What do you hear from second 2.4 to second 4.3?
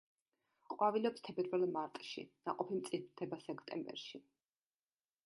ნაყოფი მწიფდება სექტემბერში.